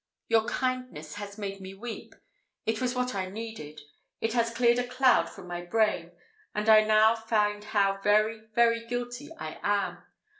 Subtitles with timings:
[0.29, 2.15] Your kindness has made me weep.
[2.65, 3.79] It was what I needed,
[4.19, 6.13] it has cleared a cloud from my brain,
[6.55, 9.99] and I now find how very, very guilty I am.